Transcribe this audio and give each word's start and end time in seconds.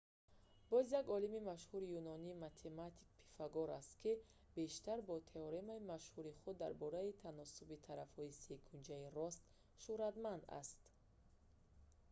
боз 0.69 0.87
як 0.99 1.05
олими 1.15 1.39
машҳури 1.51 1.87
юнонӣ 1.99 2.31
математик 2.45 3.09
пифагор 3.19 3.69
аст 3.79 3.93
ки 4.01 4.11
бештар 4.57 4.97
бо 5.09 5.15
теоремаи 5.31 5.87
машҳури 5.93 6.33
худ 6.39 6.55
дар 6.63 6.73
бораи 6.83 7.17
таносуби 7.23 7.77
тарафҳои 7.87 8.37
секунҷаи 8.45 9.11
рост 9.17 9.41
шуҳратманд 9.83 10.43
аст 10.61 10.79